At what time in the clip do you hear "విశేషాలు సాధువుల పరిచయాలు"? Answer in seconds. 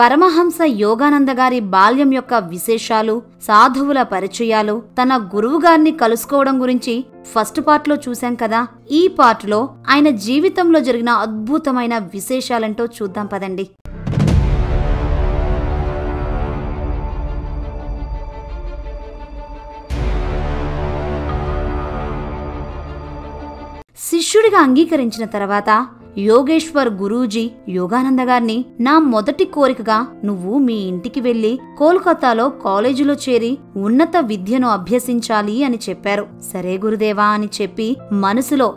2.52-4.74